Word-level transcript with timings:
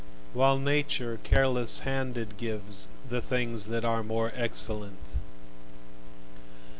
While 0.33 0.57
Nature 0.57 1.19
careless 1.21 1.81
handed 1.81 2.37
gives 2.37 2.87
The 3.07 3.21
things 3.21 3.67
that 3.67 3.85
are 3.85 4.01
more 4.01 4.31
excellent. 4.33 5.17